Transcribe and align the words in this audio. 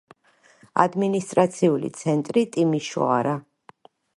ადმინისტრაციული 0.83 1.91
ცენტრი 1.99 2.45
ტიმიშოარა. 2.57 3.37